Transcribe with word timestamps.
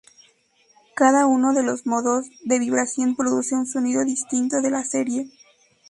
Cada 0.95 1.27
uno 1.27 1.53
de 1.53 1.61
los 1.61 1.85
modos 1.85 2.25
de 2.43 2.57
vibración 2.57 3.15
produce 3.15 3.53
un 3.53 3.67
sonido 3.67 4.03
distinto 4.03 4.59
de 4.59 4.71
la 4.71 4.83
serie. 4.83 5.29